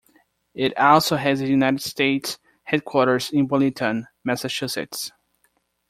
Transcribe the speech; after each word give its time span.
It 0.55 0.75
also 0.79 1.15
has 1.15 1.41
a 1.41 1.47
United 1.47 1.79
States 1.83 2.39
headquarters 2.63 3.29
in 3.29 3.45
Burlington, 3.45 4.07
Massachusetts. 4.23 5.11